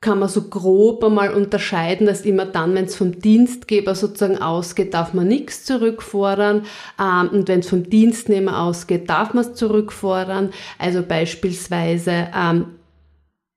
kann 0.00 0.20
man 0.20 0.28
so 0.28 0.42
grob 0.42 1.02
einmal 1.02 1.34
unterscheiden, 1.34 2.06
dass 2.06 2.20
immer 2.20 2.46
dann, 2.46 2.74
wenn 2.74 2.84
es 2.84 2.94
vom 2.94 3.18
Dienstgeber 3.18 3.96
sozusagen 3.96 4.38
ausgeht, 4.38 4.94
darf 4.94 5.12
man 5.12 5.26
nichts 5.26 5.64
zurückfordern 5.64 6.66
ähm, 7.00 7.28
und 7.30 7.48
wenn 7.48 7.60
es 7.60 7.68
vom 7.68 7.88
Dienstnehmer 7.90 8.62
ausgeht, 8.62 9.10
darf 9.10 9.34
man 9.34 9.44
es 9.44 9.54
zurückfordern. 9.54 10.50
Also 10.78 11.02
beispielsweise 11.02 12.28
ähm, 12.36 12.77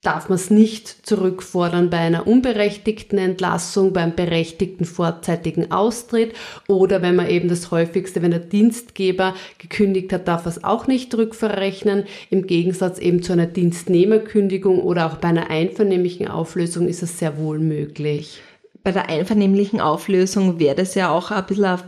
darf 0.01 0.29
man 0.29 0.35
es 0.35 0.49
nicht 0.49 1.05
zurückfordern 1.05 1.91
bei 1.91 1.99
einer 1.99 2.25
unberechtigten 2.25 3.19
Entlassung, 3.19 3.93
beim 3.93 4.15
berechtigten 4.15 4.85
vorzeitigen 4.85 5.71
Austritt 5.71 6.33
oder 6.67 7.03
wenn 7.03 7.15
man 7.15 7.29
eben 7.29 7.49
das 7.49 7.69
häufigste, 7.69 8.23
wenn 8.23 8.31
der 8.31 8.39
Dienstgeber 8.39 9.35
gekündigt 9.59 10.11
hat, 10.11 10.27
darf 10.27 10.47
es 10.47 10.63
auch 10.63 10.87
nicht 10.87 11.13
rückverrechnen. 11.15 12.05
Im 12.31 12.47
Gegensatz 12.47 12.97
eben 12.97 13.21
zu 13.21 13.33
einer 13.33 13.45
Dienstnehmerkündigung 13.45 14.79
oder 14.79 15.05
auch 15.05 15.17
bei 15.17 15.27
einer 15.27 15.51
einvernehmlichen 15.51 16.27
Auflösung 16.27 16.87
ist 16.87 17.03
es 17.03 17.19
sehr 17.19 17.37
wohl 17.37 17.59
möglich. 17.59 18.41
Bei 18.83 18.91
der 18.91 19.09
einvernehmlichen 19.09 19.79
Auflösung 19.79 20.59
wäre 20.59 20.75
das 20.75 20.95
ja 20.95 21.11
auch 21.11 21.29
ein 21.29 21.45
bisschen 21.45 21.79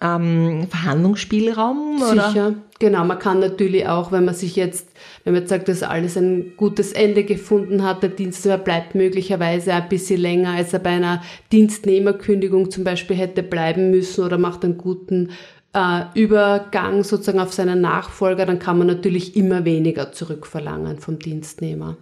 ähm, 0.00 0.66
Verhandlungsspielraum, 0.68 2.02
oder? 2.02 2.28
Sicher, 2.28 2.54
genau. 2.78 3.04
Man 3.04 3.18
kann 3.18 3.40
natürlich 3.40 3.88
auch, 3.88 4.12
wenn 4.12 4.24
man 4.24 4.34
sich 4.34 4.54
jetzt, 4.54 4.88
wenn 5.24 5.32
man 5.32 5.42
jetzt 5.42 5.50
sagt, 5.50 5.68
dass 5.68 5.82
alles 5.82 6.16
ein 6.16 6.52
gutes 6.56 6.92
Ende 6.92 7.24
gefunden 7.24 7.82
hat, 7.82 8.02
der 8.02 8.10
Dienstnehmer 8.10 8.58
bleibt 8.58 8.94
möglicherweise 8.94 9.74
ein 9.74 9.88
bisschen 9.88 10.20
länger, 10.20 10.50
als 10.50 10.72
er 10.72 10.78
bei 10.78 10.90
einer 10.90 11.22
Dienstnehmerkündigung 11.50 12.70
zum 12.70 12.84
Beispiel 12.84 13.16
hätte 13.16 13.42
bleiben 13.42 13.90
müssen 13.90 14.24
oder 14.24 14.38
macht 14.38 14.64
einen 14.64 14.78
guten 14.78 15.30
äh, 15.72 16.02
Übergang 16.14 17.02
sozusagen 17.02 17.40
auf 17.40 17.52
seinen 17.52 17.80
Nachfolger, 17.80 18.46
dann 18.46 18.58
kann 18.58 18.78
man 18.78 18.86
natürlich 18.86 19.36
immer 19.36 19.64
weniger 19.64 20.12
zurückverlangen 20.12 20.98
vom 20.98 21.18
Dienstnehmer. 21.18 21.96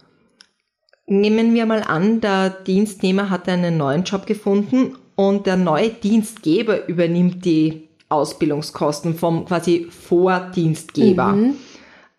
Nehmen 1.07 1.55
wir 1.55 1.67
mal 1.67 1.83
an, 1.83 2.21
der 2.21 2.51
Dienstnehmer 2.51 3.31
hat 3.31 3.49
einen 3.49 3.77
neuen 3.77 4.03
Job 4.03 4.27
gefunden 4.27 4.97
und 5.15 5.47
der 5.47 5.57
neue 5.57 5.91
Dienstgeber 5.91 6.89
übernimmt 6.89 7.45
die 7.45 7.86
Ausbildungskosten 8.09 9.15
vom 9.15 9.45
quasi 9.45 9.89
Vordienstgeber. 9.91 11.29
Mhm. 11.29 11.57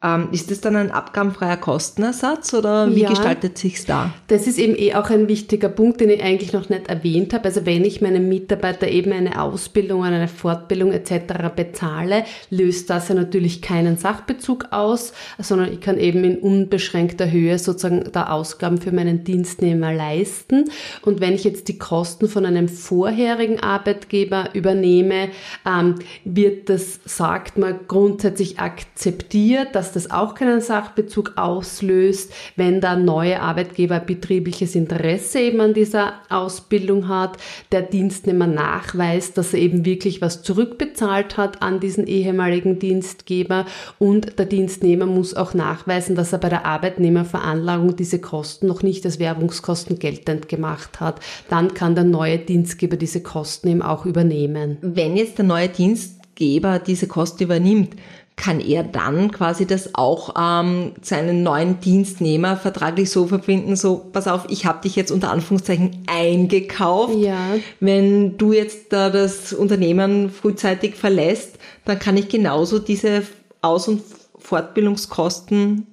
Ähm, 0.04 0.30
ist 0.32 0.52
das 0.52 0.62
dann 0.62 0.76
ein 0.76 0.92
abgabenfreier 0.92 1.58
Kostenersatz 1.58 2.54
oder 2.54 2.96
wie 2.96 3.02
ja, 3.02 3.10
gestaltet 3.10 3.58
sich's 3.58 3.86
da? 3.86 4.14
Das 4.28 4.46
ist 4.46 4.60
eben 4.60 4.76
eh 4.78 4.94
auch 4.94 5.10
ein 5.10 5.28
wichtiger 5.28 5.70
Punkt, 5.70 6.02
den 6.02 6.12
ich 6.12 6.22
eigentlich 6.22 6.54
noch 6.54 6.70
nicht 6.70 6.88
erwähnt 6.88 7.34
habe. 7.34 7.46
Also 7.46 7.66
wenn 7.66 7.84
ich 7.84 8.00
meinem 8.00 8.30
Mitarbeiter 8.30 8.88
eben 8.88 9.12
eine 9.12 9.42
Ausbildung, 9.42 10.04
eine 10.04 10.28
Fortbildung 10.28 10.92
etc. 10.92 11.50
bezahle, 11.56 12.26
löst 12.52 12.92
das 12.92 13.10
ja 13.10 13.16
natürlich 13.16 13.64
keinen 13.64 13.98
Sachbezug 13.98 14.68
aus, 14.70 15.14
sondern 15.40 15.74
ich 15.74 15.82
kann 15.82 15.98
eben 15.98 16.24
in 16.24 16.38
unbeschränkter 16.38 17.32
Höhe 17.32 17.58
sozusagen 17.58 18.12
da 18.12 18.28
Ausgaben 18.28 18.78
für 18.78 18.92
meinen 18.92 19.24
Dienstnehmer 19.24 19.92
leisten. 19.92 20.66
Und 21.02 21.22
wenn 21.22 21.34
ich 21.34 21.44
jetzt 21.44 21.70
die 21.70 21.80
Kosten 21.80 22.28
von 22.28 22.46
einem 22.46 22.70
vorherigen 22.70 23.62
Arbeitgeber 23.62 24.50
übernehme, 24.54 25.30
ähm, 25.66 25.96
wird 26.24 26.70
das, 26.70 27.00
sagt 27.06 27.58
man, 27.58 27.80
grundsätzlich 27.88 28.60
akzeptiert, 28.60 29.74
dass 29.74 29.87
dass 29.96 30.08
das 30.08 30.12
auch 30.12 30.36
keinen 30.36 30.62
Sachbezug 30.62 31.34
auslöst, 31.36 32.32
wenn 32.56 32.82
der 32.82 32.96
neue 32.96 33.42
Arbeitgeber 33.42 34.00
betriebliches 34.00 34.76
Interesse 34.76 35.40
eben 35.40 35.62
an 35.62 35.74
dieser 35.74 36.14
Ausbildung 36.30 37.08
hat, 37.08 37.38
der 37.72 37.82
Dienstnehmer 37.82 38.48
nachweist, 38.48 39.38
dass 39.38 39.54
er 39.54 39.60
eben 39.60 39.86
wirklich 39.86 40.22
was 40.22 40.42
zurückbezahlt 40.44 41.38
hat 41.38 41.62
an 41.62 41.80
diesen 41.80 42.08
ehemaligen 42.08 42.80
Dienstgeber 42.80 43.66
und 44.00 44.38
der 44.40 44.46
Dienstnehmer 44.46 45.06
muss 45.06 45.34
auch 45.34 45.54
nachweisen, 45.54 46.16
dass 46.16 46.34
er 46.34 46.40
bei 46.40 46.50
der 46.50 46.66
Arbeitnehmerveranlagung 46.66 47.96
diese 47.96 48.20
Kosten 48.20 48.68
noch 48.68 48.84
nicht 48.84 49.06
als 49.06 49.20
Werbungskosten 49.20 50.00
geltend 50.00 50.50
gemacht 50.50 51.00
hat. 51.00 51.20
Dann 51.50 51.74
kann 51.74 51.96
der 51.96 52.04
neue 52.04 52.38
Dienstgeber 52.38 52.98
diese 52.98 53.22
Kosten 53.22 53.68
eben 53.70 53.82
auch 53.82 54.06
übernehmen. 54.06 54.78
Wenn 54.82 55.18
jetzt 55.18 55.38
der 55.38 55.46
neue 55.46 55.70
Dienstgeber 55.70 56.80
diese 56.80 57.08
Kosten 57.08 57.44
übernimmt, 57.44 57.96
kann 58.38 58.62
er 58.62 58.84
dann 58.84 59.32
quasi 59.32 59.66
das 59.66 59.96
auch 59.96 60.36
ähm, 60.40 60.94
seinen 61.02 61.44
neuen 61.44 61.82
Dienstnehmer 61.82 62.56
vertraglich 62.56 63.10
so 63.10 63.28
verbinden, 63.28 63.76
so, 63.76 64.06
pass 64.14 64.28
auf, 64.28 64.46
ich 64.50 64.66
habe 64.66 64.84
dich 64.84 64.96
jetzt 64.96 65.12
unter 65.12 65.32
Anführungszeichen 65.32 66.04
eingekauft. 66.08 67.16
Ja. 67.16 67.56
Wenn 67.80 68.38
du 68.38 68.54
jetzt 68.54 68.94
da 68.94 69.10
das 69.10 69.54
Unternehmen 69.54 70.30
frühzeitig 70.30 70.96
verlässt, 70.96 71.58
dann 71.84 71.98
kann 72.00 72.16
ich 72.16 72.30
genauso 72.30 72.80
diese 72.80 73.24
Aus- 73.62 73.88
und 73.88 74.04
Fortbildungskosten 74.38 75.88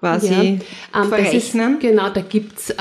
quasi 0.00 0.32
ja, 0.32 0.40
ähm, 0.40 0.60
verrechnen. 1.08 1.74
Ist, 1.74 1.80
genau, 1.80 2.08
da 2.08 2.22
gibt's 2.22 2.70
äh, 2.70 2.74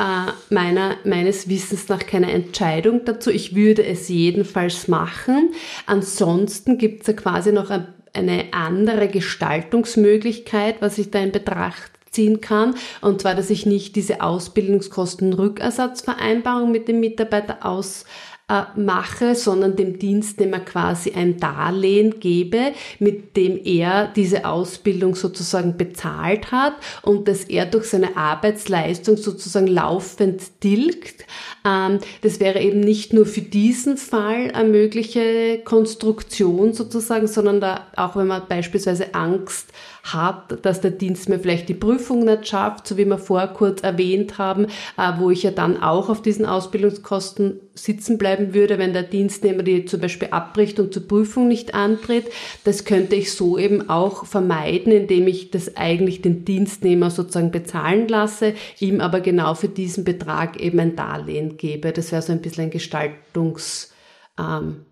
meiner, 0.49 0.95
meines 1.03 1.49
Wissens 1.49 1.87
nach 1.89 1.99
keine 1.99 2.31
Entscheidung 2.31 3.01
dazu. 3.05 3.29
Ich 3.29 3.53
würde 3.53 3.85
es 3.85 4.07
jedenfalls 4.07 4.87
machen. 4.87 5.51
Ansonsten 5.85 6.77
gibt's 6.77 7.07
ja 7.07 7.13
quasi 7.13 7.51
noch 7.51 7.69
ein 7.69 7.87
eine 8.13 8.45
andere 8.51 9.07
Gestaltungsmöglichkeit, 9.07 10.81
was 10.81 10.97
ich 10.97 11.11
da 11.11 11.19
in 11.19 11.31
Betracht 11.31 11.91
ziehen 12.11 12.41
kann. 12.41 12.75
Und 13.01 13.21
zwar, 13.21 13.35
dass 13.35 13.49
ich 13.49 13.65
nicht 13.65 13.95
diese 13.95 14.21
Ausbildungskostenrückersatzvereinbarung 14.21 16.71
mit 16.71 16.87
dem 16.87 16.99
Mitarbeiter 16.99 17.65
aus 17.65 18.05
äh, 18.51 18.63
mache, 18.77 19.33
sondern 19.35 19.77
dem 19.77 19.97
Dienstnehmer 19.97 20.59
quasi 20.59 21.11
ein 21.11 21.37
Darlehen 21.37 22.19
gebe, 22.19 22.73
mit 22.99 23.37
dem 23.37 23.57
er 23.63 24.07
diese 24.13 24.43
Ausbildung 24.43 25.15
sozusagen 25.15 25.77
bezahlt 25.77 26.51
hat 26.51 26.73
und 27.01 27.29
dass 27.29 27.45
er 27.45 27.65
durch 27.65 27.85
seine 27.85 28.17
Arbeitsleistung 28.17 29.15
sozusagen 29.15 29.67
laufend 29.67 30.59
tilgt. 30.59 31.25
Ähm, 31.65 31.99
das 32.23 32.41
wäre 32.41 32.59
eben 32.59 32.81
nicht 32.81 33.13
nur 33.13 33.25
für 33.25 33.41
diesen 33.41 33.95
Fall 33.95 34.51
eine 34.51 34.67
mögliche 34.67 35.61
Konstruktion 35.63 36.73
sozusagen, 36.73 37.27
sondern 37.27 37.61
da 37.61 37.87
auch 37.95 38.17
wenn 38.17 38.27
man 38.27 38.47
beispielsweise 38.49 39.15
Angst 39.15 39.69
hat, 40.03 40.65
dass 40.65 40.81
der 40.81 40.91
Dienst 40.91 41.29
mir 41.29 41.39
vielleicht 41.39 41.69
die 41.69 41.73
Prüfung 41.73 42.25
nicht 42.25 42.47
schafft, 42.47 42.87
so 42.87 42.97
wie 42.97 43.05
wir 43.05 43.17
vorher 43.17 43.49
kurz 43.49 43.81
erwähnt 43.83 44.37
haben, 44.37 44.65
äh, 44.97 45.11
wo 45.17 45.29
ich 45.29 45.43
ja 45.43 45.51
dann 45.51 45.81
auch 45.81 46.09
auf 46.09 46.21
diesen 46.21 46.45
Ausbildungskosten 46.45 47.59
sitzen 47.73 48.17
bleiben 48.17 48.53
würde, 48.53 48.77
wenn 48.77 48.93
der 48.93 49.03
Dienstnehmer 49.03 49.63
die 49.63 49.85
zum 49.85 50.01
Beispiel 50.01 50.29
abbricht 50.31 50.79
und 50.79 50.93
zur 50.93 51.07
Prüfung 51.07 51.47
nicht 51.47 51.73
antritt. 51.73 52.25
Das 52.63 52.85
könnte 52.85 53.15
ich 53.15 53.33
so 53.33 53.57
eben 53.57 53.89
auch 53.89 54.25
vermeiden, 54.25 54.91
indem 54.91 55.27
ich 55.27 55.51
das 55.51 55.77
eigentlich 55.77 56.21
den 56.21 56.45
Dienstnehmer 56.45 57.09
sozusagen 57.09 57.51
bezahlen 57.51 58.07
lasse, 58.07 58.53
ihm 58.79 59.01
aber 59.01 59.21
genau 59.21 59.53
für 59.53 59.69
diesen 59.69 60.03
Betrag 60.03 60.59
eben 60.59 60.79
ein 60.79 60.95
Darlehen 60.95 61.57
gebe. 61.57 61.91
Das 61.91 62.11
wäre 62.11 62.21
so 62.21 62.31
ein 62.31 62.41
bisschen 62.41 62.65
ein 62.65 62.71
Gestaltungs, 62.71 63.93
ähm, 64.39 64.85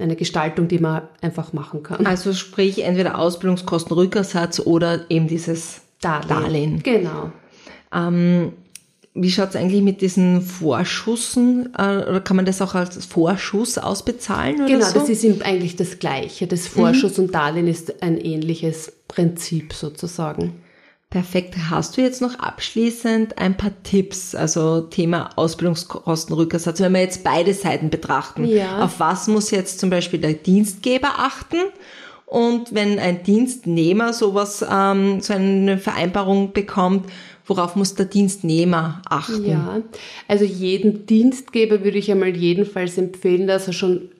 eine 0.00 0.16
Gestaltung, 0.16 0.68
die 0.68 0.78
man 0.78 1.02
einfach 1.20 1.52
machen 1.52 1.82
kann. 1.82 2.06
Also 2.06 2.32
sprich 2.34 2.84
entweder 2.84 3.18
Ausbildungskostenrückersatz 3.18 4.60
oder 4.60 5.10
eben 5.10 5.26
dieses 5.26 5.80
Darlehen. 6.00 6.28
Darlehen. 6.28 6.82
Genau. 6.82 7.32
Ähm, 7.92 8.52
wie 9.14 9.30
schaut 9.30 9.50
es 9.50 9.56
eigentlich 9.56 9.82
mit 9.82 10.02
diesen 10.02 10.42
Vorschüssen? 10.42 11.70
Äh, 11.76 11.98
oder 12.08 12.20
kann 12.20 12.36
man 12.36 12.44
das 12.44 12.60
auch 12.60 12.74
als 12.74 13.06
Vorschuss 13.06 13.78
ausbezahlen? 13.78 14.56
Oder 14.56 14.66
genau, 14.66 14.86
so? 14.86 15.00
das 15.00 15.08
ist 15.08 15.24
eigentlich 15.42 15.76
das 15.76 15.98
Gleiche. 15.98 16.46
Das 16.46 16.68
Vorschuss 16.68 17.16
mhm. 17.16 17.24
und 17.24 17.34
Darlehen 17.34 17.66
ist 17.66 18.02
ein 18.02 18.18
ähnliches 18.18 18.92
Prinzip 19.08 19.72
sozusagen. 19.72 20.52
Perfekt. 21.10 21.54
Hast 21.70 21.96
du 21.96 22.00
jetzt 22.00 22.20
noch 22.20 22.38
abschließend 22.38 23.38
ein 23.38 23.56
paar 23.56 23.70
Tipps, 23.84 24.34
also 24.34 24.82
Thema 24.82 25.30
Ausbildungskostenrückersatz, 25.36 26.80
wenn 26.80 26.92
wir 26.92 27.00
jetzt 27.00 27.22
beide 27.22 27.54
Seiten 27.54 27.90
betrachten? 27.90 28.44
Ja. 28.44 28.82
Auf 28.82 28.98
was 28.98 29.28
muss 29.28 29.50
jetzt 29.50 29.78
zum 29.78 29.88
Beispiel 29.88 30.20
der 30.20 30.34
Dienstgeber 30.34 31.14
achten? 31.18 31.58
Und 32.26 32.74
wenn 32.74 32.98
ein 32.98 33.22
Dienstnehmer 33.22 34.12
sowas, 34.12 34.66
ähm, 34.68 35.20
so 35.20 35.32
eine 35.32 35.78
Vereinbarung 35.78 36.52
bekommt, 36.52 37.06
worauf 37.46 37.76
muss 37.76 37.94
der 37.94 38.06
Dienstnehmer 38.06 39.00
achten? 39.08 39.48
Ja, 39.48 39.82
also 40.26 40.44
jeden 40.44 41.06
Dienstgeber 41.06 41.84
würde 41.84 41.98
ich 41.98 42.10
einmal 42.10 42.36
jedenfalls 42.36 42.98
empfehlen, 42.98 43.46
dass 43.46 43.68
er 43.68 43.72
schon 43.72 44.10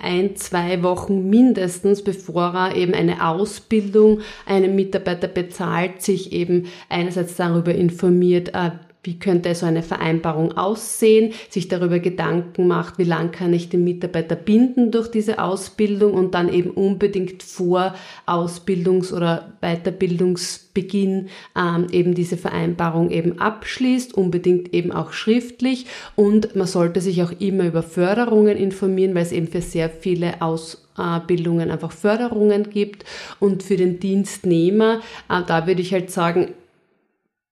ein, 0.00 0.36
zwei 0.36 0.82
Wochen 0.82 1.28
mindestens, 1.28 2.02
bevor 2.02 2.54
er 2.54 2.76
eben 2.76 2.94
eine 2.94 3.26
Ausbildung 3.26 4.20
einem 4.46 4.74
Mitarbeiter 4.74 5.28
bezahlt, 5.28 6.02
sich 6.02 6.32
eben 6.32 6.66
einerseits 6.88 7.36
darüber 7.36 7.74
informiert, 7.74 8.54
äh, 8.54 8.72
wie 9.04 9.18
könnte 9.18 9.54
so 9.54 9.66
eine 9.66 9.82
Vereinbarung 9.82 10.56
aussehen, 10.56 11.32
sich 11.50 11.68
darüber 11.68 11.98
Gedanken 11.98 12.66
macht, 12.66 12.98
wie 12.98 13.04
lang 13.04 13.30
kann 13.30 13.52
ich 13.52 13.68
den 13.68 13.84
Mitarbeiter 13.84 14.34
binden 14.34 14.90
durch 14.90 15.08
diese 15.08 15.38
Ausbildung 15.38 16.14
und 16.14 16.34
dann 16.34 16.52
eben 16.52 16.70
unbedingt 16.70 17.42
vor 17.42 17.94
Ausbildungs- 18.26 19.12
oder 19.12 19.52
Weiterbildungsbeginn 19.60 21.28
ähm, 21.56 21.86
eben 21.92 22.14
diese 22.14 22.36
Vereinbarung 22.36 23.10
eben 23.10 23.38
abschließt, 23.38 24.14
unbedingt 24.14 24.72
eben 24.74 24.92
auch 24.92 25.12
schriftlich. 25.12 25.86
Und 26.16 26.56
man 26.56 26.66
sollte 26.66 27.00
sich 27.00 27.22
auch 27.22 27.32
immer 27.38 27.66
über 27.66 27.82
Förderungen 27.82 28.56
informieren, 28.56 29.14
weil 29.14 29.22
es 29.22 29.32
eben 29.32 29.48
für 29.48 29.62
sehr 29.62 29.90
viele 29.90 30.40
Ausbildungen 30.40 31.70
einfach 31.70 31.92
Förderungen 31.92 32.70
gibt. 32.70 33.04
Und 33.40 33.62
für 33.62 33.76
den 33.76 34.00
Dienstnehmer, 34.00 35.00
äh, 35.28 35.42
da 35.46 35.66
würde 35.66 35.82
ich 35.82 35.92
halt 35.92 36.10
sagen, 36.10 36.54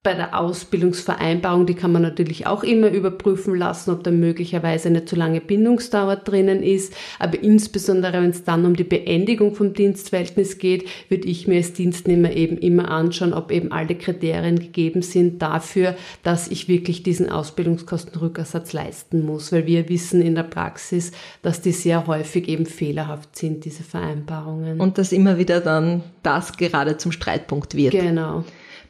bei 0.03 0.13
der 0.13 0.37
Ausbildungsvereinbarung, 0.37 1.65
die 1.65 1.75
kann 1.75 1.93
man 1.93 2.01
natürlich 2.01 2.45
auch 2.45 2.63
immer 2.63 2.89
überprüfen 2.89 3.55
lassen, 3.55 3.89
ob 3.91 4.03
da 4.03 4.11
möglicherweise 4.11 4.89
eine 4.89 5.05
zu 5.05 5.15
lange 5.15 5.39
Bindungsdauer 5.39 6.17
drinnen 6.17 6.61
ist. 6.61 6.93
Aber 7.19 7.41
insbesondere, 7.41 8.21
wenn 8.21 8.31
es 8.31 8.43
dann 8.43 8.65
um 8.65 8.75
die 8.75 8.83
Beendigung 8.83 9.55
vom 9.55 9.73
Dienstverhältnis 9.73 10.57
geht, 10.57 10.89
würde 11.07 11.29
ich 11.29 11.47
mir 11.47 11.55
als 11.55 11.71
Dienstnehmer 11.71 12.33
eben 12.33 12.57
immer 12.57 12.91
anschauen, 12.91 13.33
ob 13.33 13.49
eben 13.49 13.71
alle 13.71 13.95
Kriterien 13.95 14.59
gegeben 14.59 15.03
sind 15.03 15.41
dafür, 15.41 15.95
dass 16.21 16.49
ich 16.49 16.67
wirklich 16.67 17.03
diesen 17.03 17.29
Ausbildungskostenrückersatz 17.29 18.73
leisten 18.73 19.25
muss. 19.25 19.53
Weil 19.53 19.67
wir 19.67 19.87
wissen 19.87 20.21
in 20.21 20.35
der 20.35 20.43
Praxis, 20.43 21.13
dass 21.41 21.61
die 21.61 21.71
sehr 21.71 22.07
häufig 22.07 22.49
eben 22.49 22.65
fehlerhaft 22.65 23.37
sind, 23.37 23.63
diese 23.63 23.83
Vereinbarungen. 23.83 24.81
Und 24.81 24.97
dass 24.97 25.13
immer 25.13 25.37
wieder 25.37 25.61
dann 25.61 26.03
das 26.23 26.57
gerade 26.57 26.97
zum 26.97 27.13
Streitpunkt 27.13 27.75
wird. 27.75 27.93
Genau. 27.93 28.43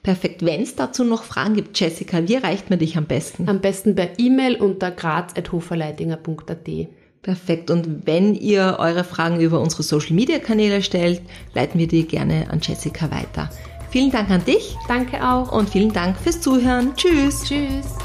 Perfekt. 0.03 0.45
Wenn 0.45 0.61
es 0.61 0.75
dazu 0.75 1.05
noch 1.05 1.23
Fragen 1.23 1.55
gibt, 1.55 1.79
Jessica, 1.79 2.27
wie 2.27 2.35
erreicht 2.35 2.69
man 2.69 2.77
dich 2.77 2.97
am 2.97 3.05
besten? 3.05 3.47
Am 3.47 3.61
besten 3.61 3.95
per 3.95 4.19
E-Mail 4.19 4.57
unter 4.57 4.91
graz.hoferleitinger.at. 4.91 6.69
Perfekt. 7.21 7.71
Und 7.71 8.05
wenn 8.05 8.35
ihr 8.35 8.75
eure 8.79 9.05
Fragen 9.05 9.39
über 9.39 9.61
unsere 9.61 9.81
Social 9.81 10.13
Media 10.13 10.39
Kanäle 10.39 10.83
stellt, 10.83 11.21
leiten 11.53 11.79
wir 11.79 11.87
die 11.87 12.05
gerne 12.05 12.47
an 12.51 12.59
Jessica 12.61 13.09
weiter. 13.11 13.49
Vielen 13.91 14.11
Dank 14.11 14.29
an 14.29 14.43
dich. 14.43 14.75
Danke 14.89 15.25
auch. 15.25 15.53
Und 15.53 15.69
vielen 15.69 15.93
Dank 15.93 16.17
fürs 16.17 16.41
Zuhören. 16.41 16.93
Tschüss. 16.97 17.43
Tschüss. 17.45 17.95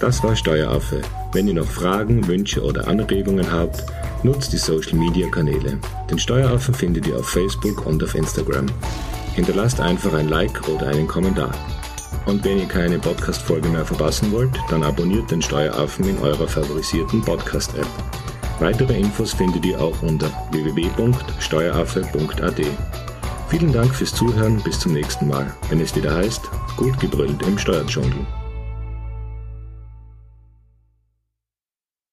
Das 0.00 0.22
war 0.24 0.34
Steueraffe. 0.34 1.00
Wenn 1.32 1.46
ihr 1.46 1.54
noch 1.54 1.66
Fragen, 1.66 2.26
Wünsche 2.26 2.62
oder 2.62 2.88
Anregungen 2.88 3.52
habt, 3.52 3.84
nutzt 4.24 4.52
die 4.52 4.56
Social 4.56 4.94
Media 4.94 5.28
Kanäle. 5.28 5.78
Den 6.10 6.18
Steueraffen 6.18 6.74
findet 6.74 7.06
ihr 7.06 7.16
auf 7.16 7.28
Facebook 7.28 7.86
und 7.86 8.02
auf 8.02 8.16
Instagram. 8.16 8.66
Hinterlasst 9.36 9.80
einfach 9.80 10.14
ein 10.14 10.28
Like 10.28 10.68
oder 10.68 10.88
einen 10.88 11.06
Kommentar. 11.06 11.52
Und 12.24 12.42
wenn 12.42 12.58
ihr 12.58 12.66
keine 12.66 12.98
Podcast-Folge 12.98 13.68
mehr 13.68 13.84
verpassen 13.84 14.32
wollt, 14.32 14.58
dann 14.70 14.82
abonniert 14.82 15.30
den 15.30 15.42
Steueraffen 15.42 16.08
in 16.08 16.18
eurer 16.18 16.48
favorisierten 16.48 17.20
Podcast-App. 17.20 17.86
Weitere 18.58 18.98
Infos 18.98 19.34
findet 19.34 19.66
ihr 19.66 19.78
auch 19.78 20.00
unter 20.02 20.30
www.steueraffe.at. 20.50 22.60
Vielen 23.48 23.72
Dank 23.72 23.94
fürs 23.94 24.14
Zuhören, 24.14 24.60
bis 24.62 24.80
zum 24.80 24.94
nächsten 24.94 25.28
Mal, 25.28 25.54
wenn 25.68 25.80
es 25.80 25.94
wieder 25.94 26.14
heißt, 26.14 26.40
gut 26.76 26.98
gebrüllt 26.98 27.46
im 27.46 27.58
Steuerdschungel. 27.58 28.26